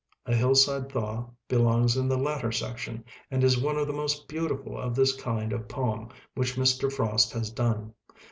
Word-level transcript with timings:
"A 0.25 0.33
Hillside 0.33 0.91
Thaw" 0.91 1.27
be 1.47 1.57
longs 1.57 1.95
in 1.95 2.07
the 2.07 2.17
latter 2.17 2.51
section, 2.51 3.05
and 3.29 3.43
is 3.43 3.61
one 3.61 3.77
of 3.77 3.85
the 3.85 3.93
most 3.93 4.27
beautiful 4.27 4.75
of 4.79 4.95
this 4.95 5.13
kind 5.15 5.53
of 5.53 5.67
poem 5.67 6.09
which 6.33 6.55
Mr. 6.55 6.91
Frost 6.91 7.31
has 7.33 7.51
done. 7.51 7.93